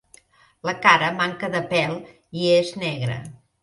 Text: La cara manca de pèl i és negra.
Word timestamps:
La 0.69 0.73
cara 0.85 1.11
manca 1.19 1.51
de 1.59 1.63
pèl 1.77 1.97
i 2.43 2.53
és 2.59 2.77
negra. 2.89 3.25